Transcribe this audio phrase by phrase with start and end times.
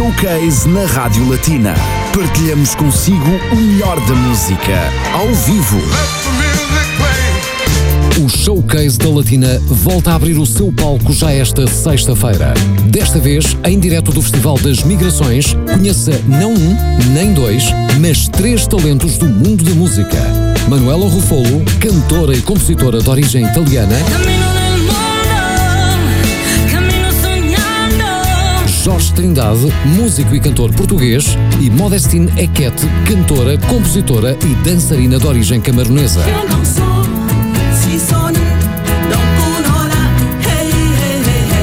[0.00, 1.74] Showcase na Rádio Latina.
[2.14, 4.72] Partilhamos consigo o melhor da música,
[5.12, 5.76] ao vivo.
[8.18, 12.54] O Showcase da Latina volta a abrir o seu palco já esta sexta-feira.
[12.86, 16.76] Desta vez, em direto do Festival das Migrações, conheça não um,
[17.12, 17.64] nem dois,
[18.00, 20.16] mas três talentos do mundo da música.
[20.66, 23.96] Manuela Rufolo, cantora e compositora de origem italiana.
[28.82, 35.60] Jorge Trindade, músico e cantor português, e Modestine Equete, cantora, compositora e dançarina de origem
[35.60, 36.22] camaronesa.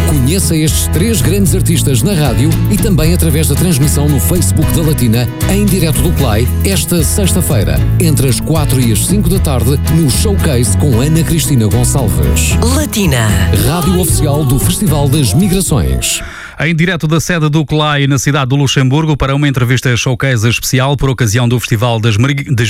[0.08, 4.84] Conheça estes três grandes artistas na rádio e também através da transmissão no Facebook da
[4.84, 9.80] Latina, em direto do Play, esta sexta-feira, entre as 4 e as 5 da tarde,
[9.96, 12.56] no Showcase com Ana Cristina Gonçalves.
[12.76, 13.28] Latina.
[13.66, 16.22] Rádio Oficial do Festival das Migrações.
[16.60, 20.98] Em direto da sede do CLAI na cidade do Luxemburgo para uma entrevista showcase especial
[20.98, 22.18] por ocasião do Festival das,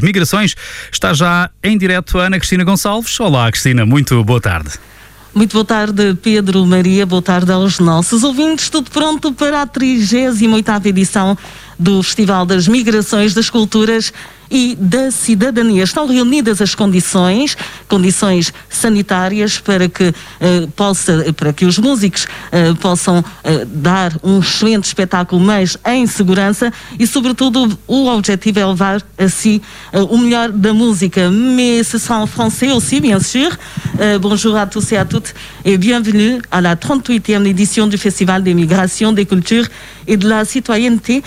[0.02, 0.56] Migrações,
[0.92, 3.18] está já em direto Ana Cristina Gonçalves.
[3.18, 4.72] Olá, Cristina, muito boa tarde.
[5.34, 8.70] Muito boa tarde, Pedro, Maria, boa tarde aos nossos ouvintes.
[8.70, 11.38] Tudo pronto para a 38ª edição
[11.78, 14.12] do Festival das Migrações, das Culturas
[14.50, 15.84] e da Cidadania.
[15.84, 22.74] Estão reunidas as condições, condições sanitárias para que, eh, possa, para que os músicos eh,
[22.76, 29.04] possam eh, dar um excelente espetáculo, mas em segurança e, sobretudo, o objetivo é levar
[29.18, 29.62] a si
[29.94, 31.30] o melhor da música.
[31.30, 33.58] Mais ce en français aussi, bien sûr.
[34.22, 35.34] bonjour à tous et à toutes
[35.66, 39.68] et bienvenue à la 38e édition du Festival des Migrations, des Cultures
[40.08, 41.24] et de la Citoyenneté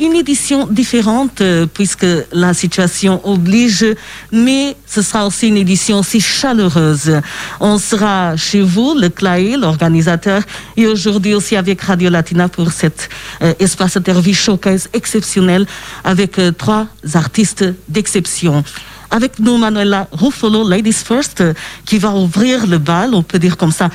[0.00, 3.86] une édition différente euh, puisque la situation oblige,
[4.32, 7.20] mais ce sera aussi une édition aussi chaleureuse.
[7.60, 10.42] On sera chez vous, le CLAE, l'organisateur,
[10.76, 13.08] et aujourd'hui aussi avec Radio Latina pour cet
[13.42, 15.66] euh, espace interview showcase exceptionnel
[16.02, 18.64] avec euh, trois artistes d'exception.
[19.10, 21.52] Avec nous, Manuela Ruffalo, Ladies First, euh,
[21.84, 23.90] qui va ouvrir le bal, on peut dire comme ça.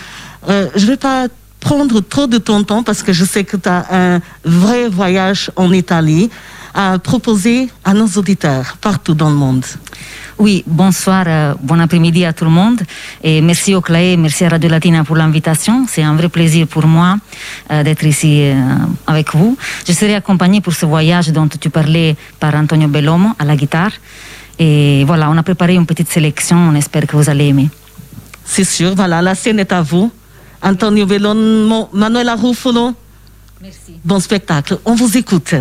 [0.48, 1.28] Je vais pas
[1.66, 5.50] prendre trop de ton temps parce que je sais que tu as un vrai voyage
[5.56, 6.30] en Italie
[6.76, 9.66] à proposer à nos auditeurs partout dans le monde.
[10.38, 12.82] Oui, bonsoir, euh, bon après-midi à tout le monde.
[13.24, 15.88] Et merci au CLAE, merci à Radio Latina pour l'invitation.
[15.90, 17.18] C'est un vrai plaisir pour moi
[17.72, 18.54] euh, d'être ici euh,
[19.08, 19.58] avec vous.
[19.88, 23.94] Je serai accompagnée pour ce voyage dont tu parlais par Antonio Bellomo à la guitare.
[24.60, 27.70] Et voilà, on a préparé une petite sélection, on espère que vous allez aimer.
[28.44, 30.12] C'est sûr, voilà, la scène est à vous.
[30.62, 32.94] Antonio Bellon, Manuela Ruffolo.
[33.62, 34.00] Merci.
[34.04, 34.80] Bon spectacle.
[34.86, 35.56] On vous écoute.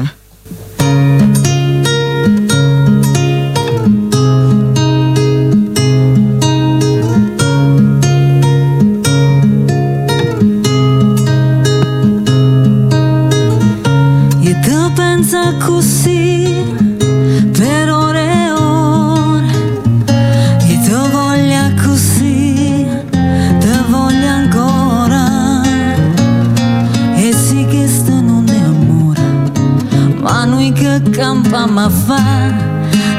[30.73, 32.49] Che campa ma fa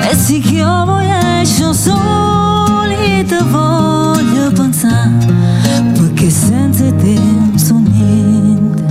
[0.09, 5.11] E sì che io voglio esce soli Te voglio pensare
[5.94, 8.83] Perché senza te non so niente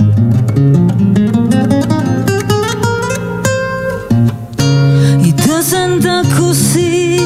[5.21, 7.19] E te senta così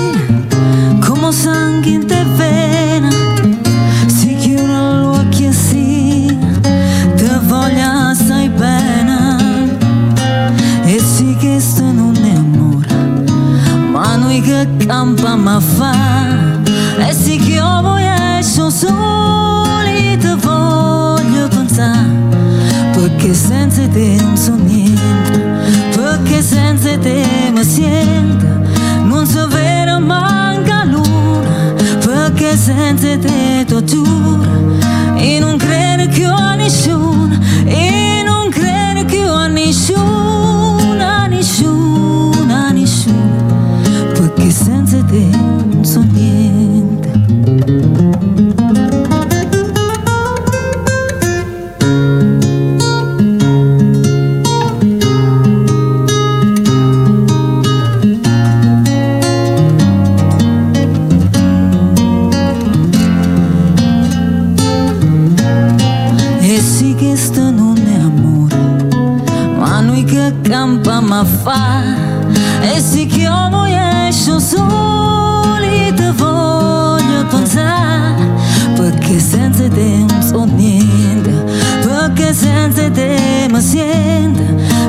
[0.99, 1.98] come sangue
[14.89, 15.93] campa ma fa
[16.97, 22.17] E io voglio esce soli Te voglio pensare
[22.93, 25.39] perché senza te non so niente,
[25.95, 27.23] perché senza te
[27.53, 28.45] mi sento,
[29.03, 34.43] non so vero manca luna, perché senza te tu giuro,
[35.15, 37.37] e non credo che ho nessuno,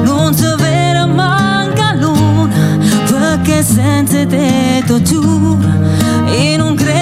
[0.05, 5.59] Non so, vera manca luna, perché senza te tu
[6.27, 7.00] e non credo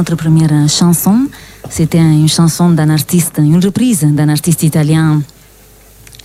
[0.00, 1.26] notre première chanson.
[1.68, 5.20] C'était une chanson d'un artiste, une reprise d'un artiste italien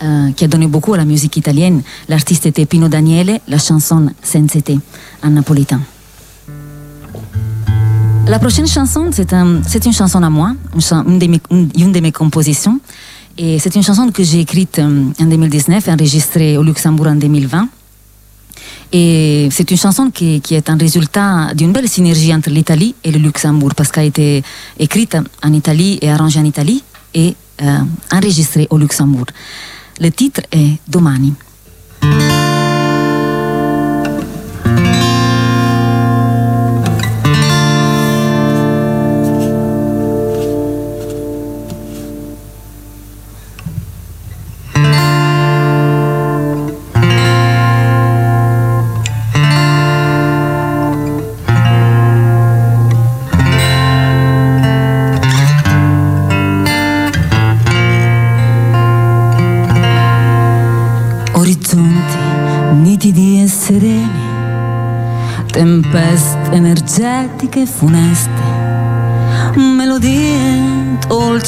[0.02, 1.82] euh, qui a donné beaucoup à la musique italienne.
[2.08, 4.72] L'artiste était Pino Daniele, la chanson Senza te
[5.24, 5.82] en napolitain.
[8.28, 10.56] La prochaine chanson, c'est un- c'est une chanson à moi,
[11.08, 12.80] une, de mes, une- de mes compositions.
[13.38, 17.16] Et c'est une chanson que j'ai écrite euh, en 2019 et enregistrée au Luxembourg en
[17.16, 17.68] 2020.
[18.92, 23.12] Et c'est une chanson qui, qui est un résultat d'une belle synergie entre l'Italie et
[23.12, 24.44] le Luxembourg, parce qu'elle a été
[24.80, 27.80] écrite en Italie et arrangée en Italie et euh,
[28.12, 29.26] enregistrée au Luxembourg.
[30.00, 31.34] Le titre est Domani.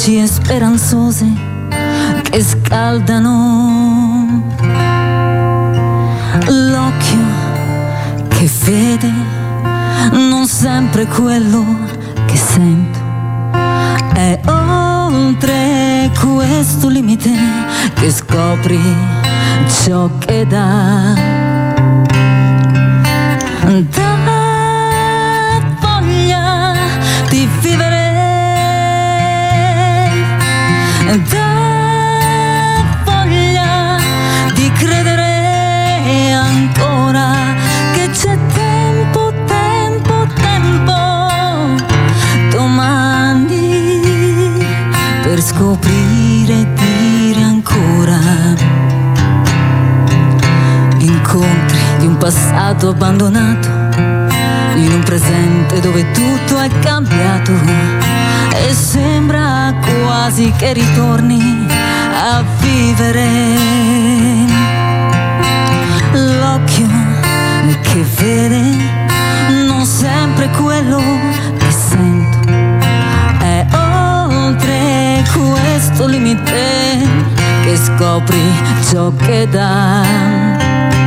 [0.06, 1.26] E speranzose
[2.22, 4.44] che scaldano
[6.46, 7.18] l'occhio
[8.28, 9.12] che vede
[10.12, 11.64] non sempre quello
[12.26, 12.98] che sento.
[14.14, 17.32] E oltre questo limite
[17.94, 18.80] che scopri
[19.82, 21.14] ciò che dà.
[23.90, 24.16] Dà
[25.80, 26.72] voglia
[27.28, 27.97] di vivere.
[45.58, 48.16] Scoprire e dire ancora.
[50.98, 53.68] Incontri di un passato abbandonato
[54.76, 57.52] in un presente dove tutto è cambiato.
[58.54, 59.74] E sembra
[60.04, 61.66] quasi che ritorni
[62.12, 63.26] a vivere.
[66.12, 66.86] L'occhio
[67.82, 68.62] che vede
[69.66, 71.02] non sempre quello
[75.50, 76.98] questo limite
[77.64, 78.42] che scopri
[78.90, 80.97] ciò che dà.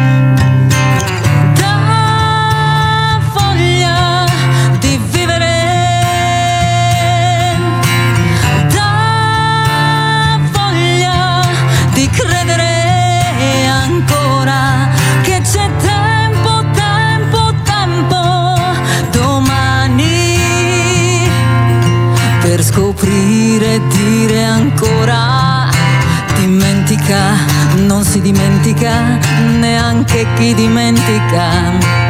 [27.75, 29.17] Non si dimentica
[29.59, 32.00] neanche chi dimentica.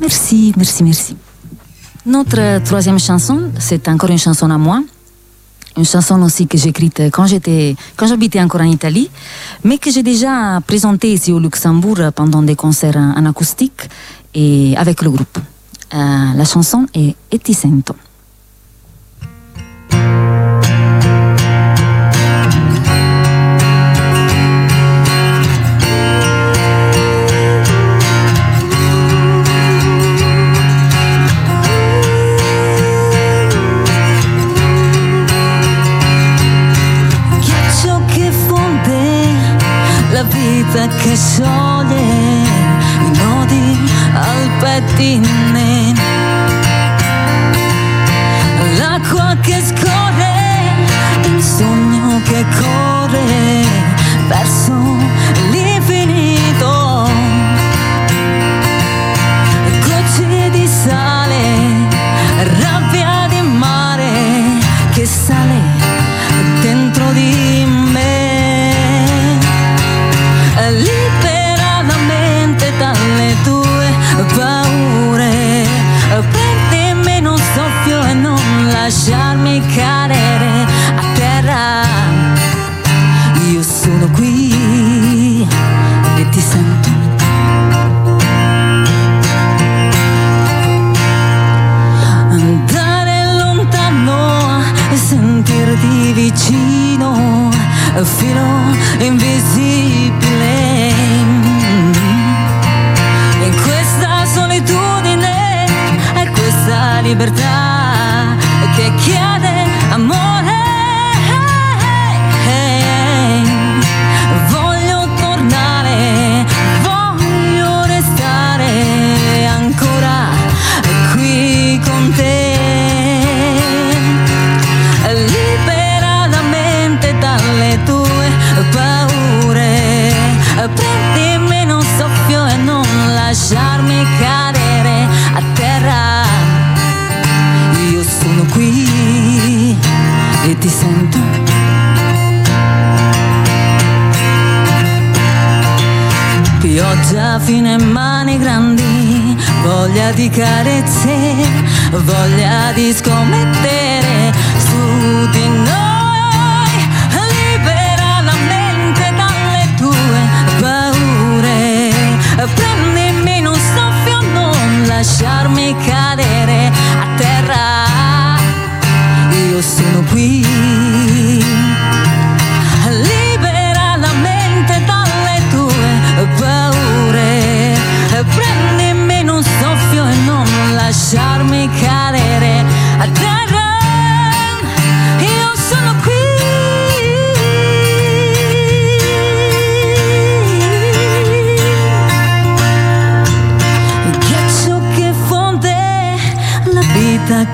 [0.00, 1.16] Merci, merci, merci.
[2.06, 4.80] Notre troisième chanson, c'est encore une chanson à moi.
[5.76, 9.10] une chanson aussi que j'ai écrite quand j'étais, quand j'habitais encore en Italie,
[9.64, 13.88] mais que j'ai déjà présentée ici au Luxembourg pendant des concerts en acoustique
[14.34, 15.38] et avec le groupe.
[15.94, 17.38] Euh, la chanson est E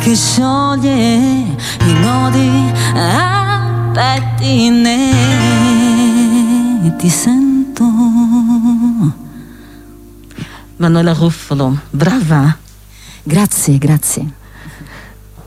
[0.09, 1.17] che scioglie
[1.85, 4.97] i nodi a pettine.
[6.97, 7.85] Ti sento.
[10.77, 12.57] Manuela Ruffalo, brava.
[13.23, 14.27] Grazie, grazie.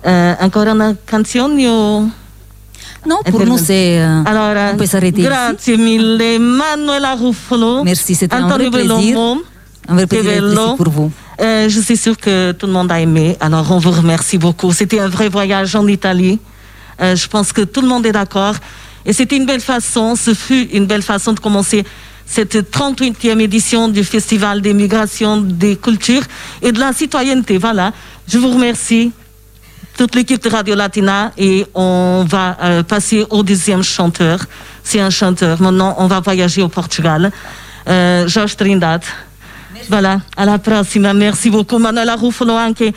[0.03, 2.10] Euh, ancora una canzone o...
[3.03, 3.98] Non, È pour nous, c'est.
[3.98, 5.27] euh, Allora, on peut s'arrêter ici.
[5.27, 7.82] grazie mille Manuela Ruffalo.
[7.84, 9.18] Merci, c'était un Antonio vrai plaisir.
[9.88, 11.12] Un vrai plaisir pour vous.
[11.41, 13.36] Euh, je suis sûre que tout le monde a aimé.
[13.39, 14.71] Alors, on vous remercie beaucoup.
[14.71, 16.39] C'était un vrai voyage en Italie.
[17.01, 18.55] Euh, je pense que tout le monde est d'accord.
[19.05, 21.83] Et c'était une belle façon, ce fut une belle façon de commencer
[22.27, 26.21] cette 38e édition du Festival des migrations, des cultures
[26.62, 27.57] et de la citoyenneté.
[27.57, 27.91] Voilà.
[28.27, 29.12] Je vous remercie,
[29.98, 34.39] toute l'équipe de Radio Latina, et on va euh, passer au deuxième chanteur.
[34.83, 35.60] C'est un chanteur.
[35.60, 37.31] Maintenant, on va voyager au Portugal.
[37.88, 39.03] Euh, Jorge Trindade.
[39.91, 41.12] Voilà, à la prochaine.
[41.17, 42.53] Merci beaucoup, Manuela Ruffalo.
[42.53, 42.93] anche.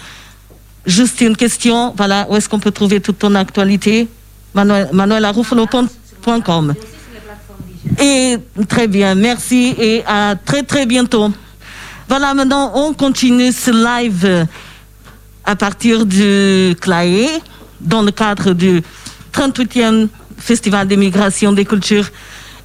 [0.86, 4.06] Juste une question, voilà, où est-ce qu'on peut trouver toute ton actualité?
[4.54, 6.74] Manuel, manuelaruffalo.com.
[8.00, 8.36] Et
[8.68, 11.32] très bien, merci et à très très bientôt.
[12.08, 14.46] Voilà, maintenant on continue ce live
[15.44, 17.40] à partir du CLAE,
[17.80, 18.82] dans le cadre du
[19.32, 20.06] 38e
[20.38, 22.08] Festival des migrations, des cultures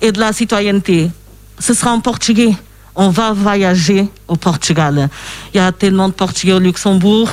[0.01, 1.09] et de la citoyenneté.
[1.57, 2.53] Ce sera en portugais.
[3.01, 5.07] On va voyager au Portugal.
[5.53, 7.29] Il y a tellement de Portugais au Luxembourg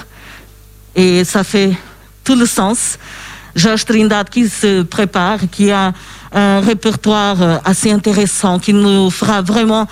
[0.95, 1.73] et ça fait
[2.23, 3.01] tout le sens.
[3.57, 5.93] Georges Trindade qui se prépare, qui a
[6.31, 9.89] un répertoire euh, assez intéressant, qui nous fera vraiment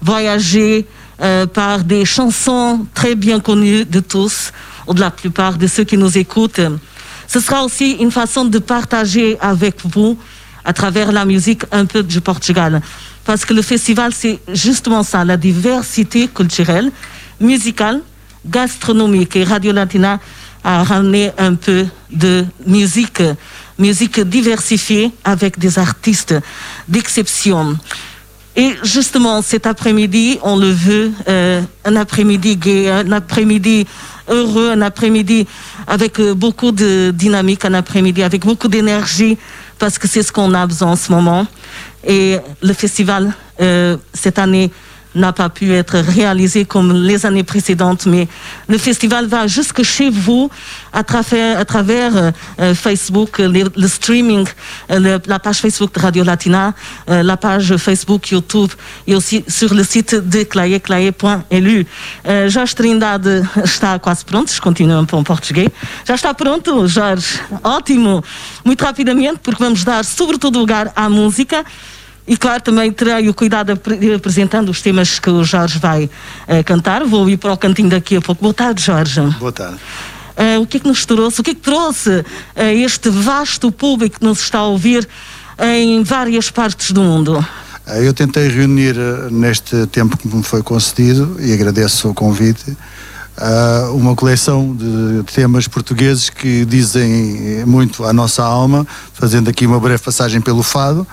[0.00, 0.86] voyager
[1.20, 4.52] euh, par des chansons très bien connues de tous,
[4.86, 6.60] ou de la plupart de ceux qui nous écoutent.
[7.26, 10.16] Ce sera aussi une façon de partager avec vous,
[10.68, 12.82] à travers la musique, un peu du Portugal.
[13.24, 16.92] Parce que le festival, c'est justement ça, la diversité culturelle,
[17.40, 18.02] musicale,
[18.44, 19.34] gastronomique.
[19.36, 20.20] Et Radio Latina
[20.62, 23.22] a ramené un peu de musique,
[23.78, 26.34] musique diversifiée avec des artistes
[26.86, 27.78] d'exception.
[28.54, 33.86] Et justement, cet après-midi, on le veut, euh, un après-midi gai, un après-midi
[34.28, 35.46] heureux, un après-midi
[35.86, 39.38] avec beaucoup de dynamique, un après-midi avec beaucoup d'énergie,
[39.78, 41.46] parce que c'est ce qu'on a besoin en ce moment.
[42.04, 44.70] Et le festival, euh, cette année,
[45.14, 48.28] n'a pas pu être réalisé comme les années précédentes, mais
[48.68, 50.50] le festival va jusque chez vous
[50.92, 54.46] à travers, euh, euh, Facebook, le, le streaming,
[54.90, 56.74] euh, le- la page Facebook de Radio Latina,
[57.08, 58.70] euh, la page Facebook, YouTube
[59.08, 61.86] e aussi sur le site de claie, claie.lu.
[62.24, 65.68] Uh, Jorge Trindade está quase pronto, continua para um português.
[66.06, 67.40] Já está pronto, Jorge?
[67.64, 68.22] Ótimo!
[68.64, 71.64] Muito rapidamente, porque vamos dar sobretudo lugar à música.
[72.28, 76.10] E claro, também terei o cuidado apre- apresentando os temas que o Jorge vai
[76.46, 77.02] eh, cantar.
[77.04, 78.42] Vou ir para o cantinho daqui a pouco.
[78.42, 79.20] Boa tarde, Jorge.
[79.40, 79.78] Boa tarde.
[80.36, 81.40] Eh, o que é que nos trouxe?
[81.40, 82.22] O que é que trouxe
[82.54, 85.08] a este vasto público que nos está a ouvir
[85.58, 87.42] em várias partes do mundo?
[87.86, 92.76] Eh, Eu tentei reunir eh, neste tempo que me foi concedido e agradeço o convite
[93.38, 99.80] eh, uma coleção de temas portugueses que dizem muito à nossa alma, fazendo aqui uma
[99.80, 101.06] breve passagem pelo fado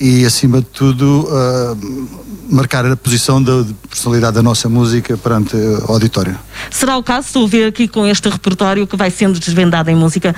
[0.00, 1.76] e acima de tudo eh,
[2.48, 6.38] marcar a posição da de personalidade da nossa música perante o auditório.
[6.70, 7.26] Será o caso?
[7.26, 10.34] Estou a ver aqui com este repertório que vai sendo desvendado em música.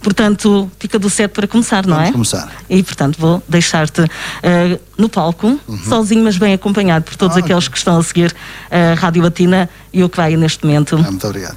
[0.00, 2.12] Portanto, fica do set para começar, não Vamos é?
[2.12, 2.52] começar.
[2.70, 4.02] E, portanto, vou deixar-te
[4.42, 7.42] eh, no palco, sozinho, mas bem acompanhado por todos Uhum.
[7.42, 8.34] Ah, aqueles que estão a seguir
[8.70, 10.96] a Rádio Latina e o que vai neste momento.
[10.96, 11.56] Ah, muito obrigado.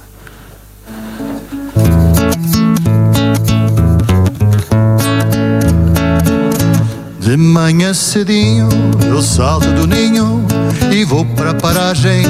[7.24, 8.68] De manhã cedinho
[9.08, 10.44] eu salto do ninho
[10.92, 12.22] e vou para a paragem.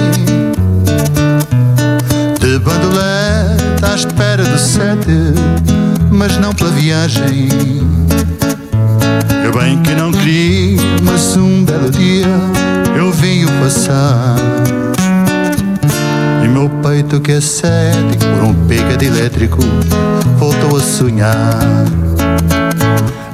[2.38, 5.34] De bandolete à espera de sete,
[6.12, 7.48] mas não pela viagem.
[9.44, 12.28] Eu bem que não queria, mas um belo dia
[12.96, 14.36] eu vi-o passar.
[16.44, 19.58] E meu peito que é cético por um picado elétrico
[20.38, 21.58] voltou a sonhar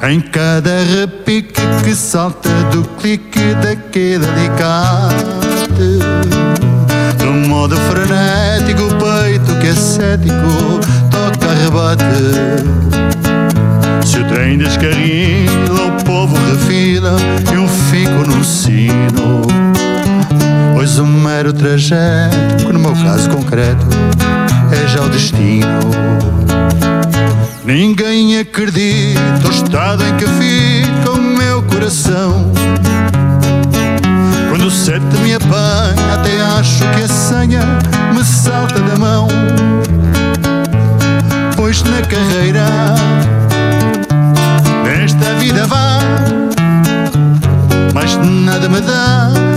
[0.03, 5.99] Em cada repique que salta do clique daquele alicate
[7.19, 12.05] De um modo frenético o peito que é cético toca rebate.
[14.07, 17.17] Se o trem descarrila o povo refila
[17.53, 19.43] Eu fico no sino.
[20.75, 23.87] Pois um mero trajeto, que no meu caso concreto
[24.73, 25.91] é já o destino.
[27.65, 32.51] Ninguém acredita o estado em que fica o meu coração.
[34.49, 37.63] Quando o sete me apanha, até acho que a senha
[38.15, 39.29] me salta da mão.
[41.57, 42.67] Pois na carreira
[44.85, 46.01] desta vida vá
[47.93, 49.50] mas nada me dá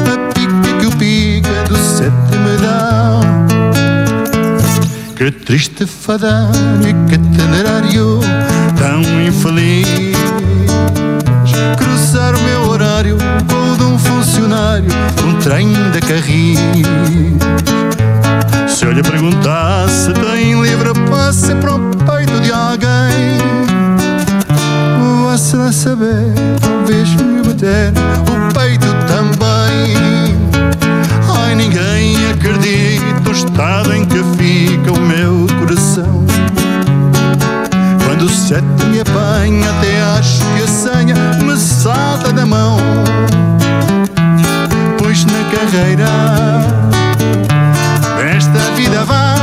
[5.16, 6.50] Que triste fadar
[6.82, 8.20] e que temerário
[8.78, 9.88] tão infeliz.
[11.78, 14.90] Cruzar o meu horário com o de um funcionário
[15.24, 16.60] num trem da Carris.
[18.68, 23.38] Se eu lhe perguntasse, tem livre passe para o peito de alguém.
[25.26, 27.94] Você vai saber, talvez me bater
[28.30, 29.96] o peito também.
[31.30, 32.93] Ai, ninguém acredita
[33.34, 36.24] estado em que fica o meu coração.
[38.06, 42.78] Quando o sete me apanha, até acho que a senha me salta da mão.
[45.00, 46.08] Pois na carreira
[48.18, 49.36] desta vida vá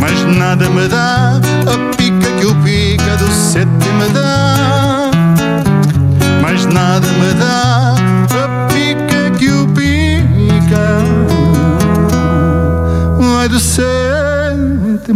[0.00, 4.99] mas nada me dá a pica que o pica do sete me dá.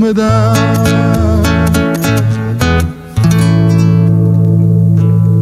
[0.05, 0.53] Me dá.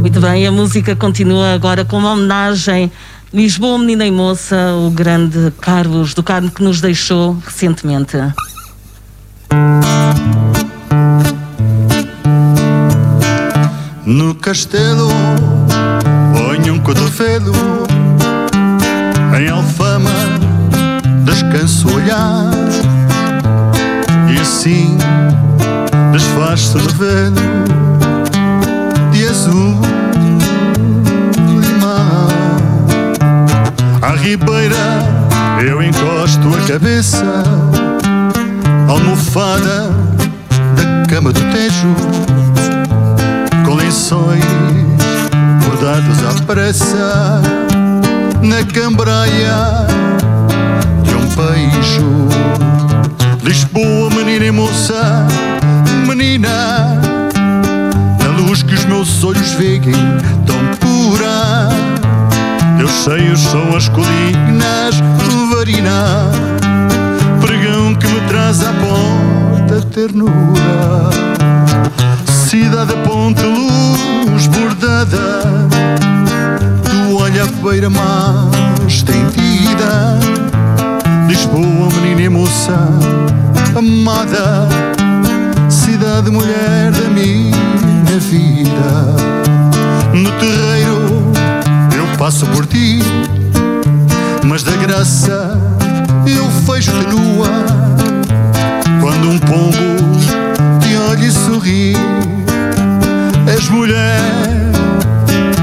[0.01, 2.93] Muito bem, a música continua agora com uma homenagem.
[3.35, 8.17] Lisboa, menina e moça, o grande Carlos do Carmo que nos deixou recentemente.
[14.07, 15.09] No castelo
[16.35, 17.53] ponho um cotovelo
[19.39, 20.11] Em alfama
[21.25, 22.72] descanso o olhar
[24.43, 24.99] assim
[26.13, 27.37] desfaz-se no velo
[29.13, 29.79] de azul
[31.61, 32.29] limão.
[34.03, 34.77] À ribeira
[35.65, 37.45] eu encosto a cabeça,
[38.89, 39.91] almofada
[40.75, 41.95] da cama do Tejo,
[43.65, 44.45] com lençóis
[45.65, 47.41] bordados à pressa,
[48.43, 49.87] na cambraia
[51.05, 52.72] de um beijo.
[53.43, 55.27] Lisboa, menina e moça,
[56.07, 57.01] menina,
[58.21, 59.81] na luz que os meus olhos veem
[60.47, 61.69] tão pura.
[62.79, 64.95] Teus seios são as colinas,
[65.53, 66.31] varina,
[67.41, 71.11] pregão que me traz à porta ternura.
[72.27, 75.69] Cidade ponte luz bordada,
[76.85, 80.19] tu olha a beira mais estendida.
[81.27, 81.92] Lisboa,
[82.23, 82.89] e moça,
[83.77, 84.69] amada,
[85.69, 89.17] cidade mulher da minha vida.
[90.15, 91.33] No terreiro
[91.97, 93.01] eu passo por ti,
[94.45, 95.59] mas da graça
[96.25, 97.65] eu vejo-te nua.
[99.01, 101.97] Quando um pombo te olha e sorri,
[103.53, 104.21] és mulher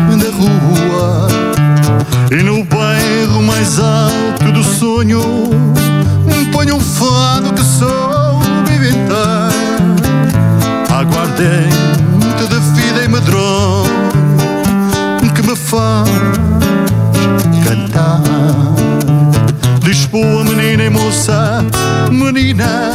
[0.10, 1.28] da rua.
[2.30, 5.50] E no bairro mais alto do sonho
[6.60, 8.46] Ponho um fado que soube
[8.76, 9.50] inventar
[10.90, 13.86] Aguardente da vida e medronho
[15.34, 16.10] Que me faz
[17.64, 18.22] cantar.
[19.86, 21.64] Lisboa, menina e moça
[22.12, 22.92] Menina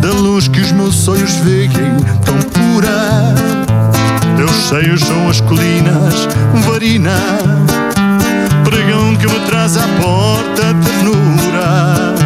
[0.00, 1.68] Da luz que os meus sonhos veem
[2.24, 3.34] tão pura.
[4.36, 6.28] Teus seios são as colinas
[6.64, 7.18] Varina
[8.62, 12.25] pregão que me traz à porta ternura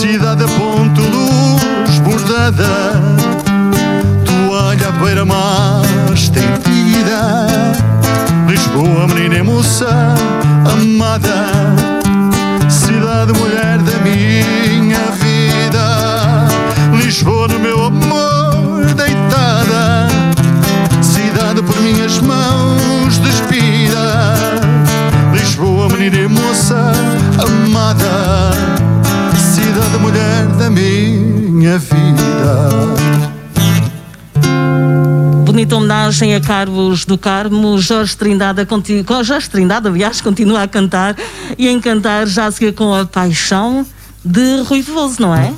[0.00, 2.64] Cidade a ponto luz bordada.
[4.24, 5.82] Toalha à beira mar
[6.14, 7.46] estendida.
[8.48, 9.90] Lisboa, menina e moça
[10.72, 11.50] amada.
[12.70, 16.48] Cidade mulher da minha vida.
[16.96, 20.08] Lisboa no meu amor deitada.
[21.02, 24.34] Cidade por minhas mãos despida.
[25.34, 26.90] Lisboa, menina e moça
[27.38, 28.50] amada,
[29.72, 32.90] cidade mulher da minha vida.
[35.44, 38.66] Bonita homenagem a Carlos do Carmo, Jorge Trindade,
[39.22, 41.14] Jorge Trindade, aliás, continua a cantar
[41.56, 43.86] e a encantar já se com a paixão
[44.24, 45.52] de Rui Veloso, não é?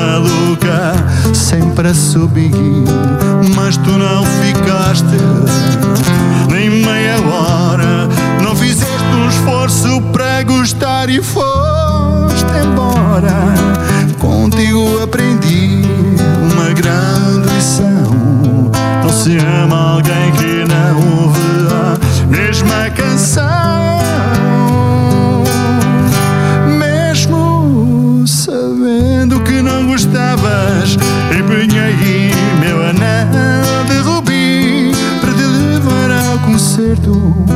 [0.00, 0.94] Maluca,
[1.34, 2.50] sempre a subir.
[3.54, 5.04] Mas tu não ficaste
[6.48, 8.08] nem meia hora,
[8.42, 13.54] não fizeste um esforço para gostar e foste embora.
[14.18, 15.82] Contigo aprendi
[16.52, 18.70] uma grande lição.
[19.02, 21.40] Não se ama alguém que não ouve
[21.72, 23.59] a mesma canção.
[36.80, 37.49] ser tú.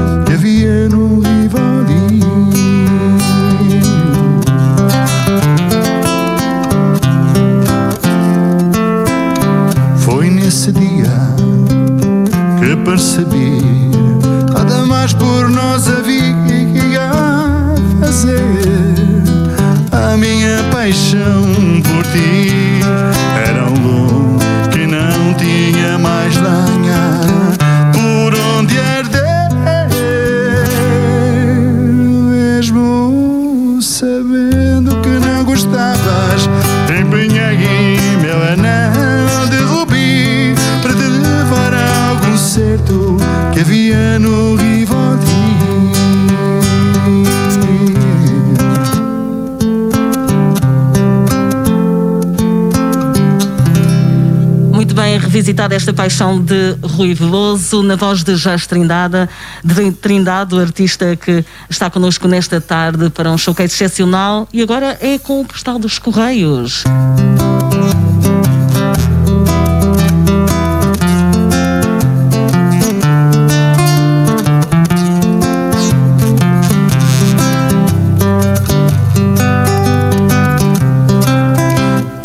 [54.85, 59.27] Muito bem revisitada esta paixão de Rui Veloso, na voz de Jás Trindade,
[59.65, 64.47] de Trindade, o artista que está connosco nesta tarde para um showcase excepcional.
[64.53, 66.85] E agora é com o postal dos Correios.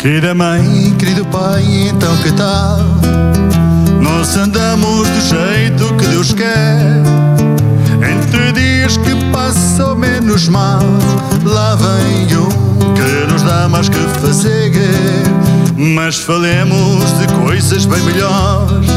[0.00, 0.79] querido pai, então
[2.22, 2.78] que tal?
[4.00, 7.02] Nós andamos do jeito que Deus quer.
[8.02, 10.82] Entre dias que passam menos mal,
[11.44, 14.60] lá vem um que nos dá mais que fazer.
[15.76, 18.88] Mas falemos de coisas bem melhores.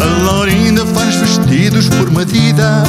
[0.00, 2.82] A Laurinda faz vestidos por medida.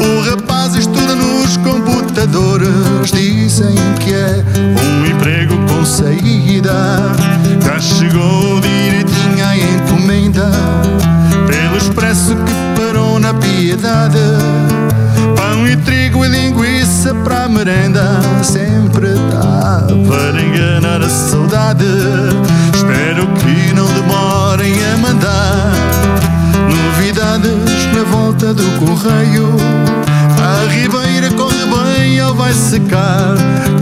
[0.00, 3.10] O rapaz estuda nos computadores.
[3.12, 4.44] Dizem que é
[4.82, 4.97] um
[5.28, 6.72] emprego com saída.
[7.62, 10.50] Já chegou direitinho a encomenda.
[11.46, 14.18] Pelo expresso que parou na piedade.
[15.36, 18.20] Pão e trigo e linguiça para a merenda.
[18.42, 21.84] Sempre dá para enganar a saudade.
[22.74, 25.72] Espero que não demorem a mandar
[26.70, 29.54] novidades na volta do correio.
[30.40, 31.30] A ribeira
[31.68, 33.36] bem ou vai secar?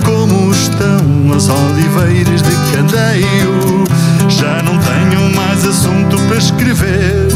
[0.04, 3.84] Como estão as oliveiras de candeio?
[4.28, 7.28] Já não tenho mais assunto para escrever.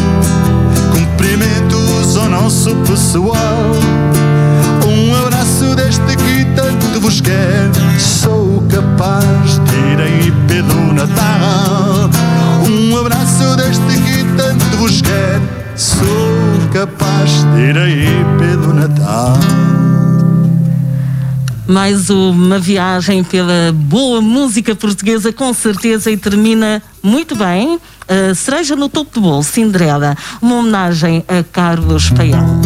[0.93, 3.73] Cumprimentos ao nosso pessoal.
[4.87, 7.71] Um abraço deste que tanto vos quer.
[7.99, 12.11] Sou capaz de ir em IP do Natal.
[12.69, 15.41] Um abraço deste que tanto vos quer.
[15.77, 16.31] Sou
[16.73, 19.80] capaz de ir em IP do Natal.
[21.71, 27.77] Mais uma viagem pela boa música portuguesa, com certeza, e termina muito bem.
[27.77, 32.61] Uh, cereja no topo do bolo, Cinderela, uma homenagem a Carlos Paião.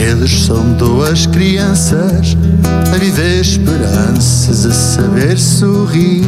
[0.00, 2.36] Eles são duas crianças
[2.92, 6.24] a viver esperanças, a saber sorrir.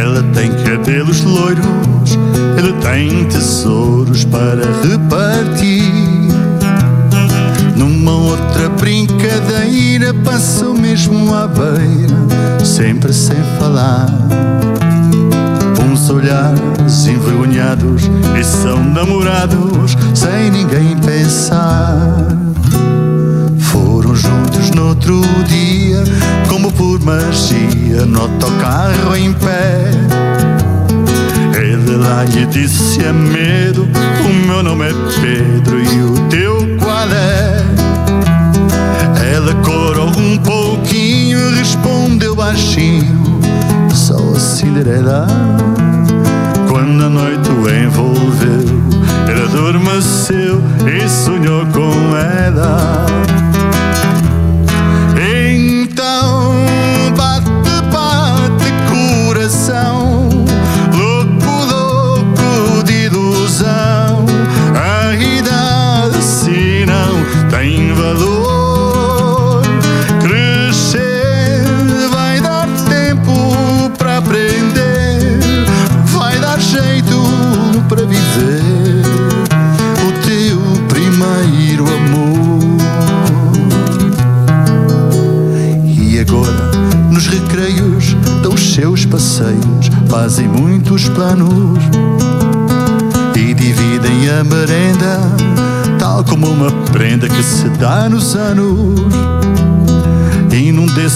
[0.00, 2.16] Ela tem cabelos loiros,
[2.56, 6.17] ele tem tesouros para repartir.
[8.28, 14.06] Outra brincadeira passam mesmo à beira, sempre sem falar.
[15.82, 18.02] Uns olhares envergonhados
[18.38, 22.28] e são namorados sem ninguém pensar.
[23.58, 26.04] Foram juntos no outro dia,
[26.50, 29.90] como por magia, no autocarro em pé.
[31.58, 33.88] Ele lá lhe disse a medo:
[34.22, 37.57] O meu nome é Pedro e o teu qual é?
[39.48, 43.40] Ela corou um pouquinho e respondeu baixinho:
[43.94, 45.26] Sou a Cinderela.
[46.68, 48.60] Quando a noite o envolveu,
[49.26, 53.06] ele adormeceu e sonhou com ela.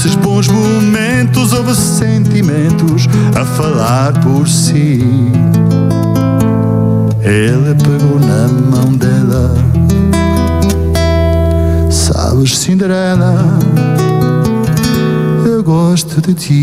[0.02, 5.00] Num desses bons momentos houve sentimentos a falar por si.
[7.20, 9.54] Ele pegou na mão dela.
[11.88, 13.60] Sabes, Cinderela,
[15.46, 16.61] eu gosto de ti.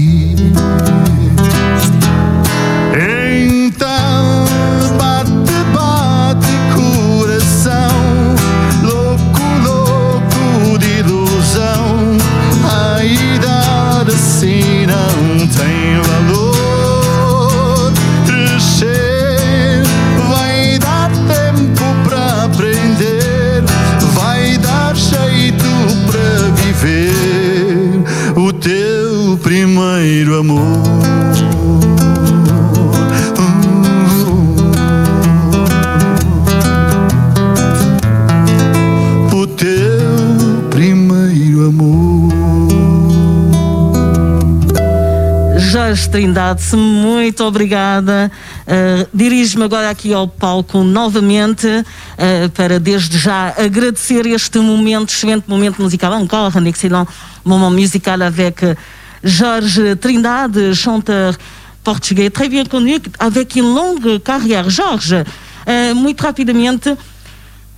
[45.89, 48.31] Jorge Trindade, muito obrigada.
[48.67, 55.49] Uh, Dirijo-me agora aqui ao palco novamente uh, para desde já agradecer este momento, excelente
[55.49, 57.07] momento musical, encore un excellent
[57.43, 58.77] moment musical avec
[59.23, 61.35] Georges Trindade, chanteur
[61.83, 64.69] portugais très bien connu, avec une longue carrière.
[64.69, 66.95] Jorge, uh, muito rapidamente,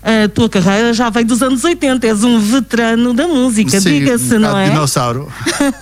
[0.03, 4.57] a tua carreira já vem dos anos 80, és um veterano da música, diga-se, não
[4.57, 4.69] é?
[4.69, 5.31] Dinossauro.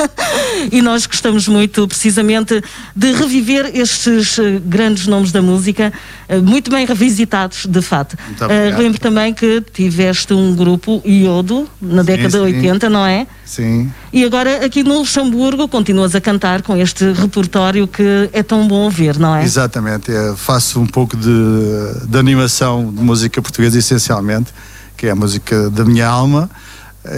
[0.71, 2.61] e nós gostamos muito, precisamente,
[2.95, 5.93] de reviver estes eh, grandes nomes da música,
[6.27, 8.17] eh, muito bem revisitados, de fato.
[8.49, 12.39] Eh, lembro também que tiveste um grupo Iodo na década sim.
[12.39, 13.25] 80, não é?
[13.49, 13.91] Sim.
[14.13, 18.83] E agora aqui no Luxemburgo continuas a cantar com este repertório que é tão bom
[18.83, 19.43] ouvir, não é?
[19.43, 24.53] Exatamente, eu faço um pouco de, de animação de música portuguesa, essencialmente,
[24.95, 26.47] que é a música da minha alma,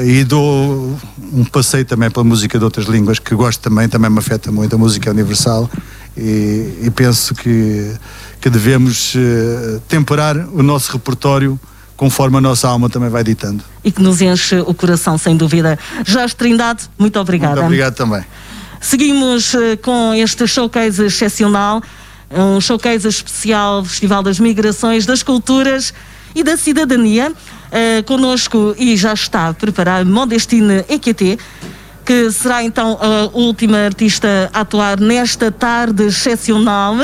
[0.05, 0.97] e dou
[1.33, 4.73] um passeio também pela música de outras línguas, que gosto também, também me afeta muito,
[4.73, 5.69] a música universal,
[6.15, 7.93] e, e penso que,
[8.39, 11.59] que devemos eh, temperar o nosso repertório
[12.01, 13.63] conforme a nossa alma também vai ditando.
[13.83, 15.77] E que nos enche o coração, sem dúvida.
[16.03, 17.53] Jorge Trindade, muito obrigada.
[17.53, 18.25] Muito obrigado também.
[18.79, 21.79] Seguimos eh, com este showcase excepcional,
[22.31, 25.93] um showcase especial Festival das Migrações, das Culturas
[26.33, 27.31] e da Cidadania.
[27.31, 31.39] Uh, conosco e já está a preparar Modestine EQT,
[32.03, 36.95] que será então a última artista a atuar nesta tarde excepcional,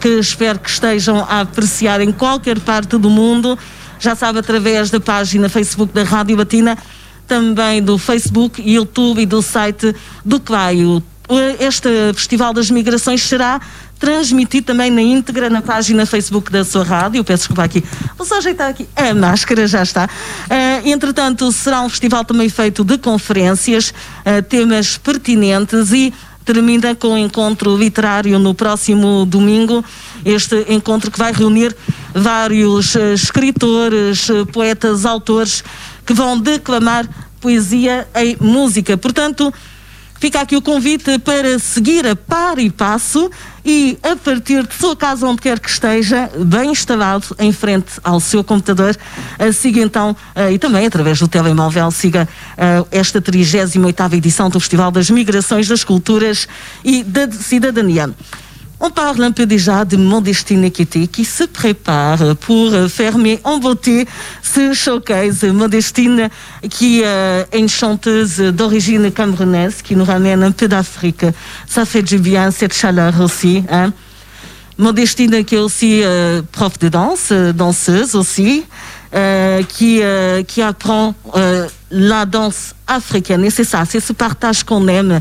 [0.00, 3.58] que espero que estejam a apreciar em qualquer parte do mundo.
[3.98, 6.78] Já sabe, através da página Facebook da Rádio Batina,
[7.26, 11.02] também do Facebook, YouTube e do site do Claio.
[11.60, 13.60] Este Festival das Migrações será
[13.98, 17.22] transmitido também na íntegra na página Facebook da sua rádio.
[17.24, 17.84] Peço desculpa aqui.
[18.16, 18.88] Vou só ajeitar aqui.
[18.96, 20.06] A máscara já está.
[20.06, 27.08] Uh, entretanto, será um festival também feito de conferências, uh, temas pertinentes e termina com
[27.08, 29.84] o encontro literário no próximo domingo.
[30.28, 31.74] Este encontro que vai reunir
[32.14, 35.64] vários uh, escritores, poetas, autores
[36.04, 37.08] que vão declamar
[37.40, 38.94] poesia em música.
[38.98, 39.50] Portanto,
[40.20, 43.30] fica aqui o convite para seguir a par e passo
[43.64, 48.20] e a partir de sua casa, onde quer que esteja, bem instalado em frente ao
[48.20, 48.94] seu computador,
[49.54, 52.28] siga então, uh, e também através do telemóvel, siga
[52.90, 56.46] esta 38ª edição do Festival das Migrações, das Culturas
[56.84, 58.14] e da Cidadania.
[58.80, 64.06] On parle un peu déjà de Modestine Ekete qui se prépare pour fermer en beauté
[64.42, 65.42] ce showcase.
[65.42, 66.28] Modestine
[66.70, 71.26] qui euh, est une chanteuse d'origine camerounaise qui nous ramène un peu d'Afrique.
[71.66, 73.64] Ça fait du bien cette chaleur aussi.
[73.68, 73.92] Hein?
[74.78, 78.64] Modestine qui est aussi euh, prof de danse, euh, danseuse aussi,
[79.12, 83.42] euh, qui, euh, qui apprend euh, la danse africaine.
[83.44, 85.18] Et c'est ça, c'est ce partage qu'on aime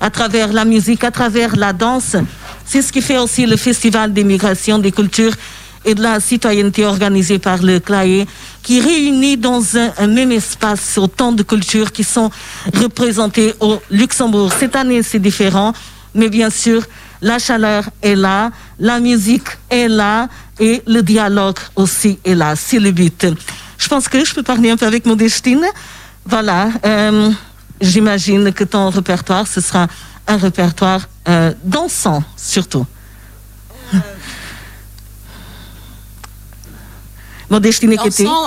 [0.00, 2.16] à travers la musique, à travers la danse.
[2.68, 5.32] C'est ce qui fait aussi le Festival des migrations, des cultures
[5.86, 8.26] et de la citoyenneté organisé par le CLAE,
[8.62, 12.30] qui réunit dans un, même espace autant de cultures qui sont
[12.74, 14.52] représentées au Luxembourg.
[14.52, 15.72] Cette année, c'est différent,
[16.14, 16.82] mais bien sûr,
[17.22, 20.28] la chaleur est là, la musique est là
[20.60, 22.54] et le dialogue aussi est là.
[22.54, 23.26] C'est le but.
[23.78, 25.64] Je pense que je peux parler un peu avec Modestine.
[26.26, 26.68] Voilà.
[26.84, 27.30] euh,
[27.80, 29.86] J'imagine que ton répertoire, ce sera
[30.26, 32.86] un répertoire euh, dansant, surtout.
[38.24, 38.46] Dansant.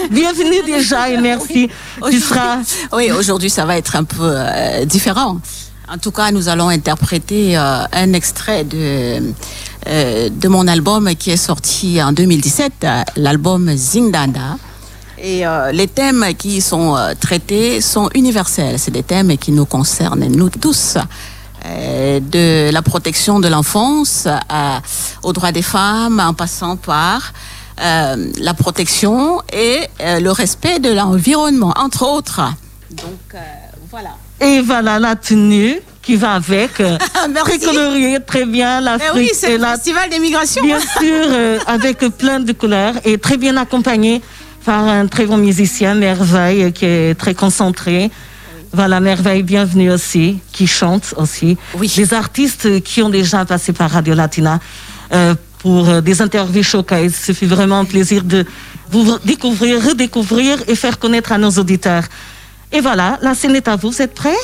[0.10, 1.68] Bienvenue déjà et merci.
[2.10, 2.58] Tu seras.
[2.92, 5.40] Oui, aujourd'hui, ça va être un peu euh, différent.
[5.90, 9.32] En tout cas, nous allons interpréter euh, un extrait de,
[9.88, 14.58] euh, de mon album qui est sorti en 2017, euh, l'album Zingdanda.
[15.20, 18.78] Et les thèmes qui sont euh, traités sont universels.
[18.78, 20.96] C'est des thèmes qui nous concernent, nous tous.
[21.68, 24.80] Euh, de la protection de l'enfance à-
[25.22, 27.32] aux droits des femmes, en passant par
[27.80, 32.40] euh, la protection et euh, le respect de l'environnement, entre autres.
[32.90, 33.38] Donc, euh,
[33.90, 34.10] voilà.
[34.40, 36.80] Et voilà la tenue qui va avec.
[36.80, 36.96] euh,
[37.30, 37.58] Merci.
[37.60, 38.80] Très très bien.
[38.80, 39.72] Eh L'Afrique oui, c'est est le là.
[39.74, 40.64] festival des migrations.
[40.64, 44.22] Bien sûr, euh, avec plein de couleurs et très bien accompagné
[44.64, 48.10] par un très bon musicien, Merveille, qui est très concentré.
[48.72, 51.56] Voilà, Merveille, bienvenue aussi, qui chante aussi.
[51.74, 51.92] Oui.
[51.96, 54.60] Les artistes qui ont déjà passé par Radio Latina
[55.12, 57.14] euh, pour euh, des interviews showcase.
[57.14, 58.44] Ce fut vraiment un plaisir de
[58.90, 62.04] vous découvrir, redécouvrir et faire connaître à nos auditeurs.
[62.70, 63.90] Et voilà, la scène est à vous.
[63.90, 64.36] Vous êtes prêts?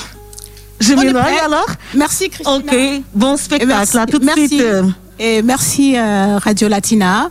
[0.81, 1.69] Je m'éloigne alors?
[1.95, 2.57] Merci Christina.
[2.57, 2.75] Ok,
[3.15, 3.73] bon spectacle.
[3.73, 4.49] merci, à tout de merci.
[4.49, 4.65] suite.
[5.19, 7.31] Et merci euh, Radio Latina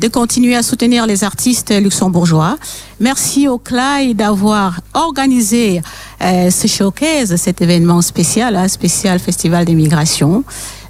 [0.00, 2.56] de continuer à soutenir les artistes luxembourgeois.
[3.00, 5.82] Merci au CLAI d'avoir organisé
[6.22, 10.42] euh, ce showcase, cet événement spécial, hein, spécial Festival des migrations.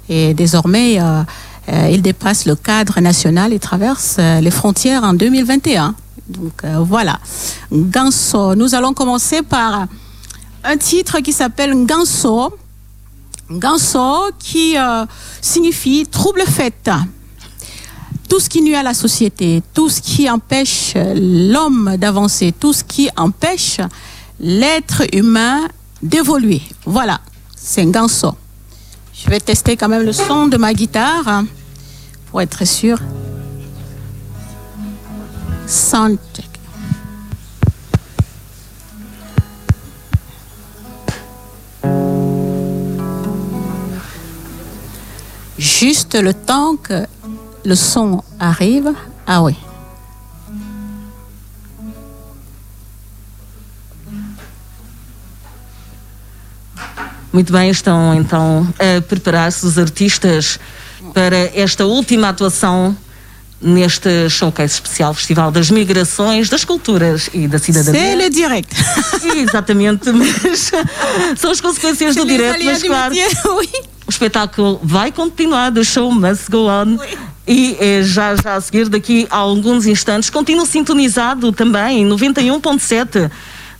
[0.07, 1.23] Et désormais, euh,
[1.67, 5.93] euh, il dépasse le cadre national et traverse les frontières en 2021.
[6.29, 7.19] Donc voilà.
[7.69, 8.55] Ganso.
[8.55, 9.87] Nous allons commencer par
[10.63, 12.53] un titre qui s'appelle Ganso.
[13.49, 14.75] Ganso qui
[15.41, 16.89] signifie trouble fête.
[18.31, 22.81] Tout ce qui nuit à la société, tout ce qui empêche l'homme d'avancer, tout ce
[22.81, 23.81] qui empêche
[24.39, 25.67] l'être humain
[26.01, 26.61] d'évoluer.
[26.85, 27.19] Voilà,
[27.57, 28.33] c'est un Ganso.
[29.13, 31.45] Je vais tester quand même le son de ma guitare hein,
[32.27, 32.99] pour être sûr.
[35.67, 36.45] Sound check.
[45.57, 47.05] Juste le temps que
[47.63, 48.95] le son arrive.
[49.25, 49.55] Ah oui.
[57.33, 60.59] Muito bem, estão então a preparar-se os artistas
[61.13, 62.95] para esta última atuação
[63.61, 68.15] neste showcase especial Festival das Migrações, das Culturas e da C'est Cidadania.
[68.15, 68.75] le direct.
[69.37, 70.71] Exatamente, mas
[71.37, 73.15] são as consequências do direto, aléas mas claro,
[74.07, 76.97] o espetáculo vai continuar, the show must go on.
[77.47, 83.31] E é já, já a seguir, daqui a alguns instantes, continua sintonizado também em 91.7,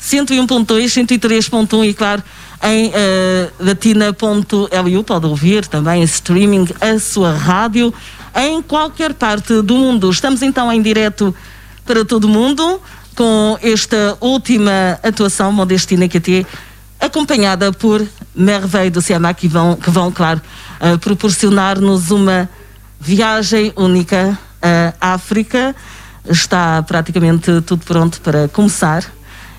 [0.01, 2.23] 101.2, 103.1 e claro,
[2.63, 7.93] em eh, latina.lu, pode ouvir também em streaming a sua rádio
[8.35, 10.09] em qualquer parte do mundo.
[10.09, 11.35] Estamos então em direto
[11.85, 12.81] para todo mundo
[13.15, 16.45] com esta última atuação Modestina QT
[16.99, 20.39] acompanhada por Merveille do Ciamá que vão, que vão claro,
[20.79, 22.47] eh, proporcionar-nos uma
[23.01, 25.75] viagem única à África.
[26.29, 29.03] Está praticamente tudo pronto para começar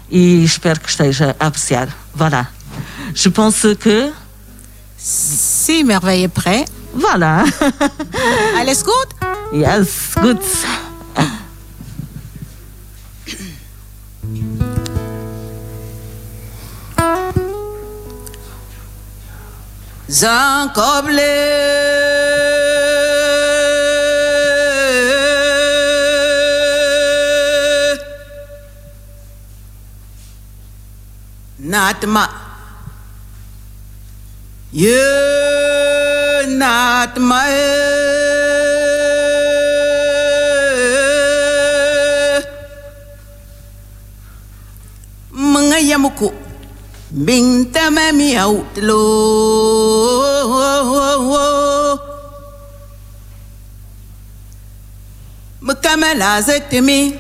[0.09, 1.89] e espero que esteja a apreciar.
[2.15, 2.47] Voilà.
[3.15, 4.13] Je pense que.
[4.97, 6.65] Si Merveille est prêt.
[6.95, 7.45] Voilà.
[8.57, 9.09] Alles gut?
[9.53, 10.39] yes, good.
[31.73, 32.29] Natma.
[34.73, 35.01] Ye
[36.61, 37.41] Natma.
[45.33, 46.33] Mga yamuku
[47.11, 49.01] Bintama mi outlo
[55.63, 57.19] Mkama la zetimi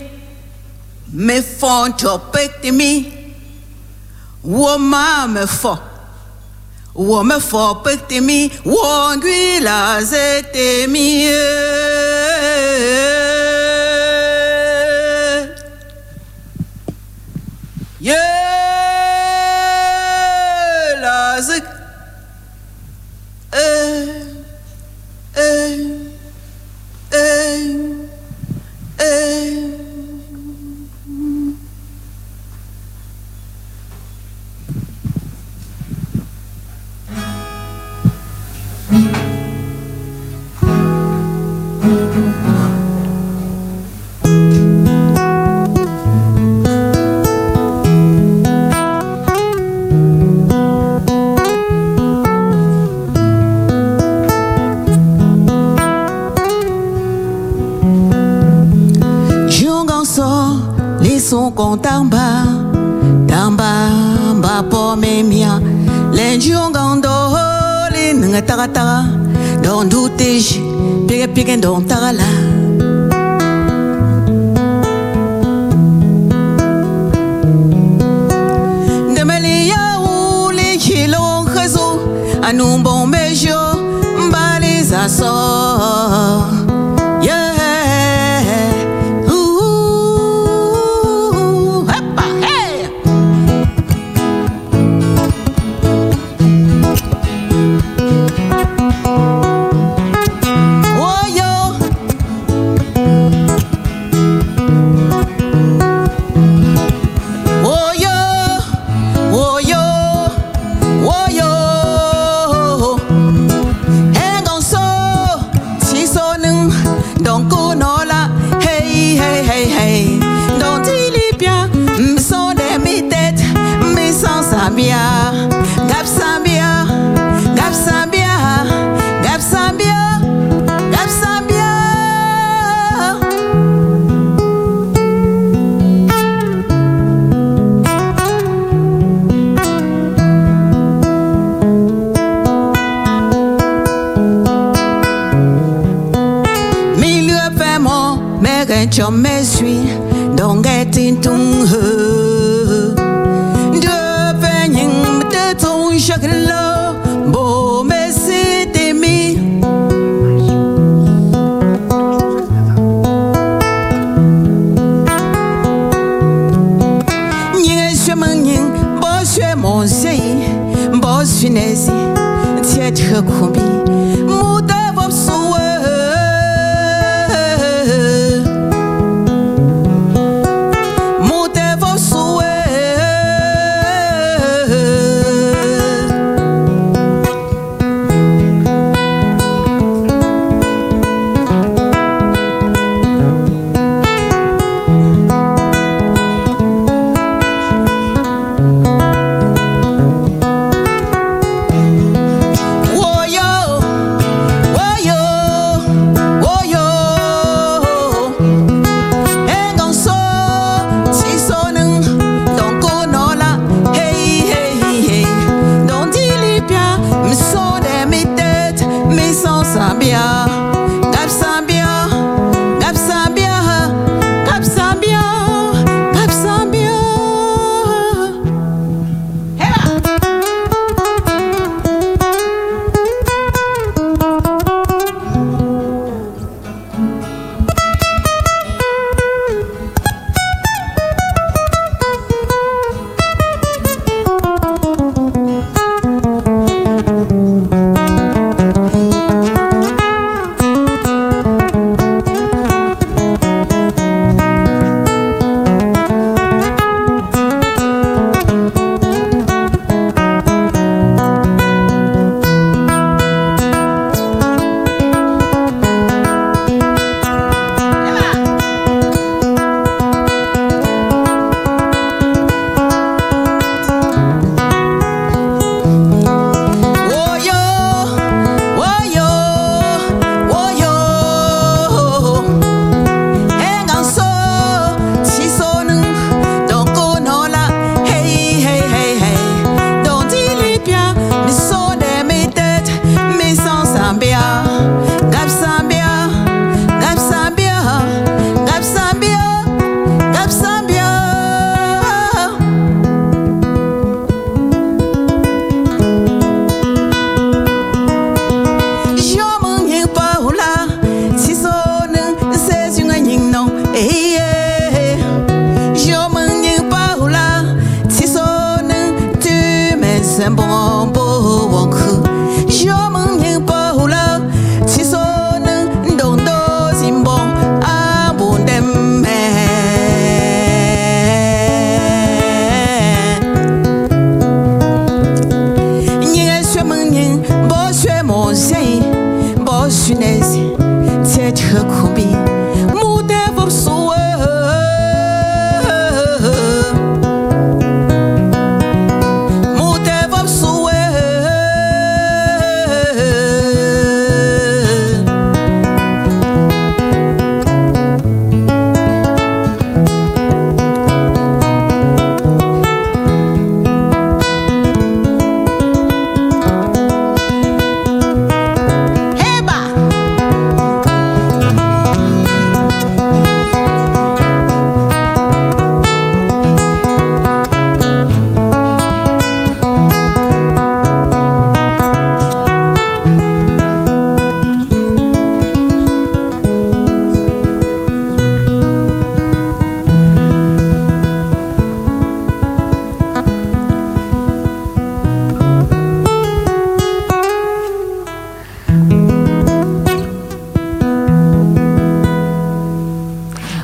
[1.12, 3.11] Me fonto pektimi
[4.42, 5.78] wo ma me fo.
[6.94, 8.50] Wo me fo pe temi.
[8.64, 11.81] Wo ngui la ze temi eh.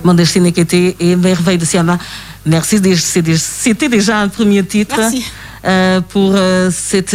[0.08, 1.98] Mandelshin et Merveille de Siama.
[2.46, 4.98] Merci, c'était déjà un premier titre
[5.66, 7.14] euh, pour euh, cette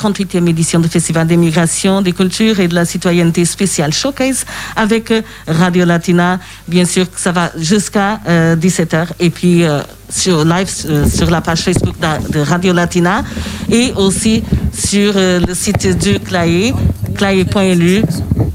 [0.00, 5.10] 38e édition du Festival des migrations, des cultures et de la citoyenneté spéciale Showcase avec
[5.10, 6.40] euh, Radio Latina.
[6.66, 9.64] Bien sûr, ça va jusqu'à 17h et puis
[10.08, 10.68] sur live
[11.14, 11.96] sur la page Facebook
[12.30, 13.22] de, Radio Latina
[13.70, 16.72] et aussi sur le site du CLAE,
[17.14, 18.02] claye.lu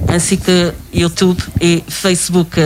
[0.10, 2.60] ainsi que YouTube et Facebook.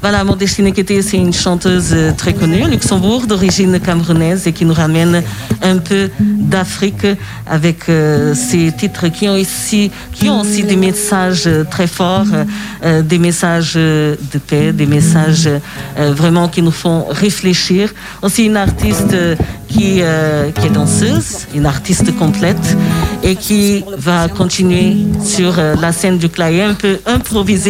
[0.00, 4.64] Voilà, Modestine qui était c'est une chanteuse très connue au Luxembourg, d'origine camerounaise et qui
[4.64, 5.22] nous ramène
[5.62, 7.06] un peu d'Afrique
[7.46, 12.26] avec euh, ces titres qui ont, aussi des messages très forts,
[12.84, 17.92] euh, des messages de paix, des messages euh, vraiment qui nous font réfléchir.
[18.22, 19.16] Aussi une artiste
[19.68, 20.02] qui,
[20.54, 22.76] qui est danseuse, une artiste complète
[23.22, 27.69] et qui va continuer sur la scène du clavier, un peu improvisée,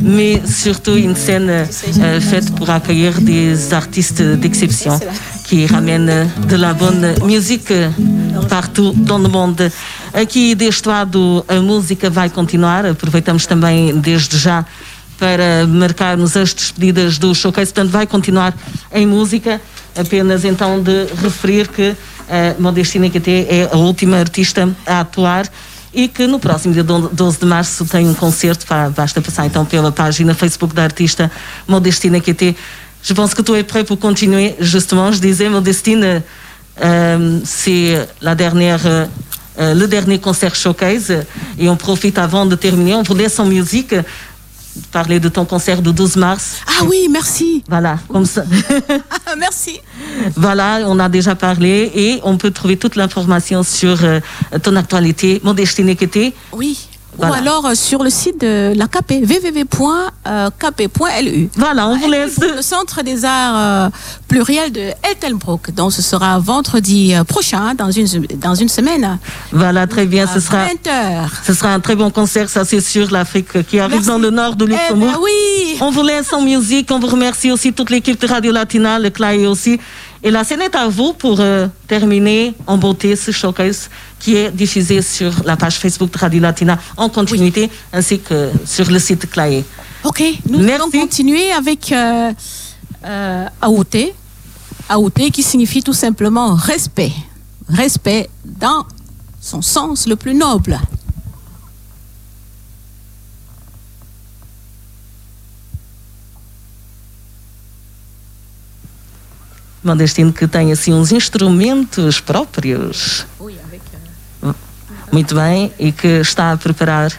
[0.00, 1.66] mais surtout une scène
[2.30, 4.98] faite pour accueillir des artistes d'exception
[5.46, 7.72] qui ramènent de la bonne musique
[8.48, 9.70] partout dans o mundo.
[10.14, 14.64] Aqui deste lado a música vai continuar, aproveitamos também desde já
[15.18, 18.52] para marcarmos as despedidas do showcase, portanto vai continuar
[18.92, 19.60] em música,
[19.96, 21.94] apenas então de referir que
[22.28, 25.46] a Modestina KT é a última artista a atuar
[25.94, 28.66] e que no próximo dia 12 de março tem um concerto,
[28.96, 31.30] basta passar então pela página Facebook da artista
[31.68, 32.56] Modestina QT.
[33.02, 34.54] Je pense que tu es prêt pour continuer.
[34.60, 36.22] Justement, je disais, Modestine,
[36.82, 39.06] euh, c'est la dernière, euh,
[39.58, 41.12] le dernier concert showcase
[41.58, 42.94] et on profite avant de terminer.
[42.94, 43.94] On vous laisse en musique
[44.90, 46.56] parler de ton concert du 12 mars.
[46.66, 47.62] Ah oui, merci.
[47.68, 48.44] Voilà, comme ça.
[49.38, 49.80] merci.
[50.36, 54.20] Voilà, on a déjà parlé et on peut trouver toute l'information sur euh,
[54.62, 56.32] ton actualité, Modestine Kété.
[56.52, 56.88] Oui.
[57.16, 57.32] Voilà.
[57.32, 60.70] Ou alors euh, sur le site de la KP, www.kp.lu.
[61.56, 62.38] Voilà, on vous laisse.
[62.40, 63.90] Le Centre des Arts euh,
[64.28, 65.72] Pluriels de Eltenbroek.
[65.72, 68.06] Donc ce sera vendredi euh, prochain, dans une,
[68.36, 69.18] dans une semaine.
[69.52, 70.26] Voilà, très bien.
[70.26, 71.28] Ce sera, 20h.
[71.44, 74.08] ce sera un très bon concert, ça c'est sûr, l'Afrique qui arrive Merci.
[74.08, 75.08] dans le nord de Luxembourg.
[75.10, 75.76] Eh ben oui.
[75.80, 76.90] On vous laisse en musique.
[76.90, 79.78] On vous remercie aussi toute l'équipe de Radio Latina, le CLAI aussi.
[80.24, 84.52] Et la scène est à vous pour euh, terminer en beauté ce showcase qui est
[84.52, 89.28] diffusé sur la page Facebook de Radio Latina en continuité, ainsi que sur le site
[89.28, 89.62] CLAE.
[90.04, 90.74] Ok, nous Merci.
[90.74, 92.32] allons continuer avec euh,
[93.04, 94.14] euh, Aouté.
[94.88, 97.12] Aouté qui signifie tout simplement respect.
[97.68, 98.86] Respect dans
[99.40, 100.78] son sens le plus noble.
[109.82, 113.26] Mandestino que tem assim uns instrumentos próprios.
[115.10, 117.12] Muito bem, e que está a preparar,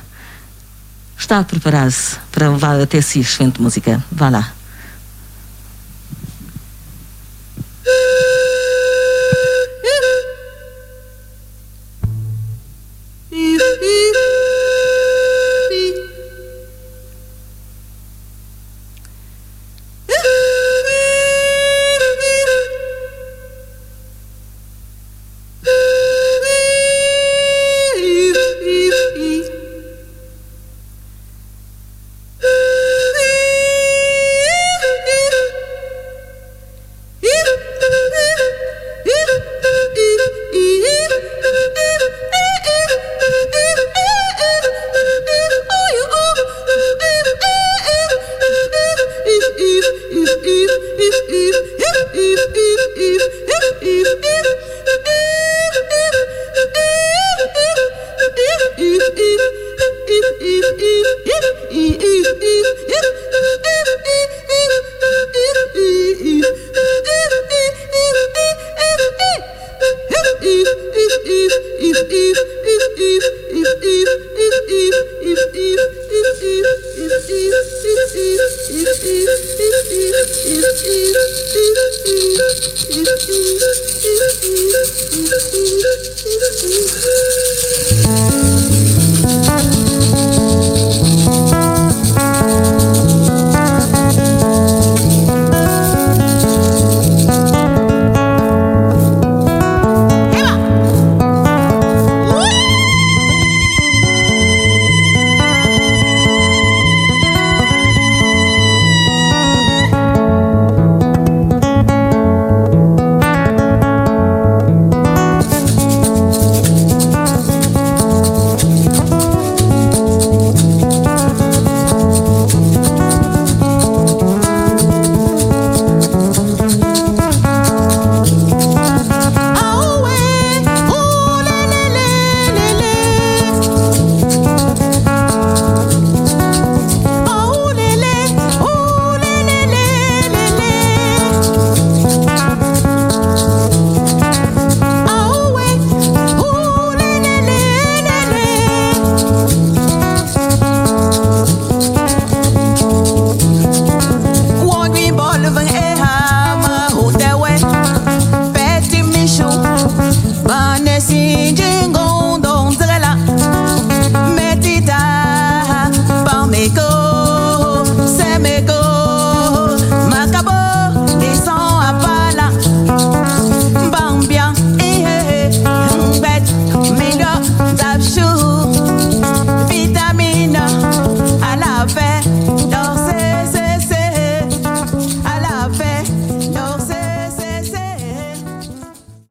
[1.17, 4.03] está a preparar-se para levar até si excelente música.
[4.11, 4.53] Vá lá.